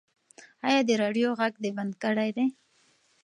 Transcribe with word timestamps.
ایا 0.67 0.81
د 0.87 0.89
راډیو 1.01 1.29
غږ 1.39 1.53
دې 1.63 1.71
بند 1.77 1.93
کړی 2.03 2.29
دی؟ 2.37 2.47